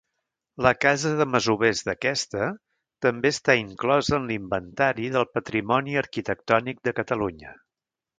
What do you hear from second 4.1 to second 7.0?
en l'Inventari del Patrimoni Arquitectònic de